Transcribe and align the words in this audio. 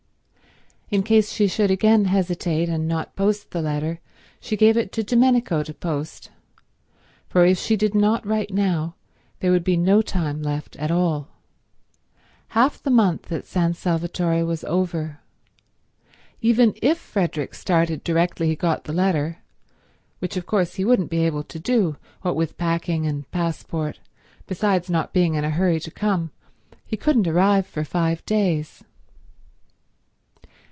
In 0.91 1.03
case 1.03 1.31
she 1.31 1.47
should 1.47 1.71
again 1.71 2.03
hesitate 2.03 2.67
and 2.67 2.85
not 2.85 3.15
post 3.15 3.51
the 3.51 3.61
letter, 3.61 4.01
she 4.41 4.57
gave 4.57 4.75
it 4.75 4.91
to 4.91 5.03
Domenico 5.05 5.63
to 5.63 5.73
post; 5.73 6.31
for 7.29 7.45
if 7.45 7.57
she 7.57 7.77
did 7.77 7.95
not 7.95 8.27
write 8.27 8.51
now 8.53 8.95
there 9.39 9.51
would 9.53 9.63
be 9.63 9.77
no 9.77 10.01
time 10.01 10.41
left 10.43 10.75
at 10.75 10.91
all. 10.91 11.29
Half 12.49 12.83
the 12.83 12.89
month 12.91 13.31
at 13.31 13.45
San 13.45 13.73
Salvatore 13.73 14.43
was 14.43 14.65
over. 14.65 15.21
Even 16.41 16.73
if 16.81 16.97
Frederick 16.97 17.55
started 17.55 18.03
directly 18.03 18.47
he 18.49 18.55
got 18.57 18.83
the 18.83 18.91
letter, 18.91 19.37
which 20.19 20.35
of 20.35 20.45
course 20.45 20.75
he 20.75 20.83
wouldn't 20.83 21.09
be 21.09 21.25
able 21.25 21.43
to 21.45 21.57
do, 21.57 21.95
what 22.21 22.35
with 22.35 22.57
packing 22.57 23.05
and 23.07 23.31
passport, 23.31 24.01
besides 24.45 24.89
not 24.89 25.13
being 25.13 25.35
in 25.35 25.45
a 25.45 25.51
hurry 25.51 25.79
to 25.79 25.89
come, 25.89 26.31
he 26.85 26.97
couldn't 26.97 27.29
arrive 27.29 27.65
for 27.65 27.85
five 27.85 28.25
days. 28.25 28.83